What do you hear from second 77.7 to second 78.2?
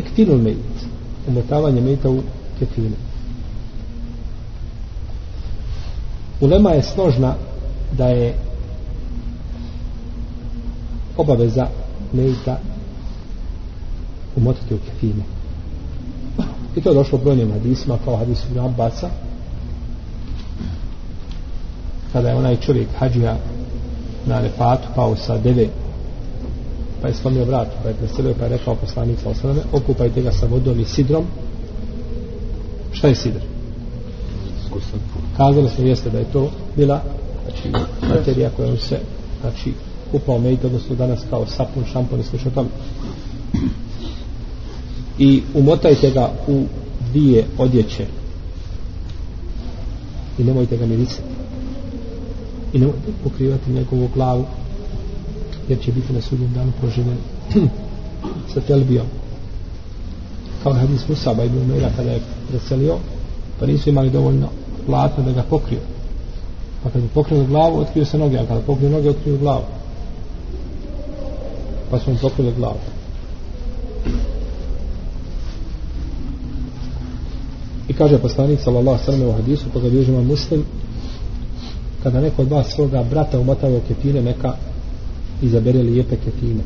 I kaže